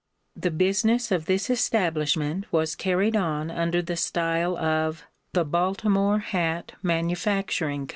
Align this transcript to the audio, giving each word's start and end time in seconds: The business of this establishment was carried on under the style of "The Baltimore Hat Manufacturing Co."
The 0.35 0.49
business 0.49 1.11
of 1.11 1.27
this 1.27 1.47
establishment 1.47 2.51
was 2.51 2.73
carried 2.75 3.15
on 3.15 3.51
under 3.51 3.83
the 3.83 3.95
style 3.95 4.57
of 4.57 5.03
"The 5.33 5.45
Baltimore 5.45 6.17
Hat 6.17 6.71
Manufacturing 6.81 7.85
Co." 7.85 7.89